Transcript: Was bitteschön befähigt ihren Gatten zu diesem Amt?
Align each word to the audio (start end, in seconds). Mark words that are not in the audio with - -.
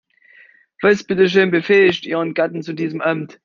Was 0.81 1.03
bitteschön 1.03 1.51
befähigt 1.51 2.07
ihren 2.07 2.33
Gatten 2.33 2.63
zu 2.63 2.73
diesem 2.73 3.01
Amt? 3.01 3.39